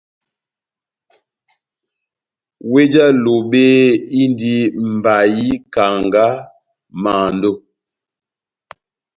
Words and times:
Wéh 2.71 2.87
já 2.93 3.05
Lobe 3.23 3.65
indi 4.21 4.55
mbayi, 4.95 5.47
kanga, 5.73 6.25
mando, 7.03 7.51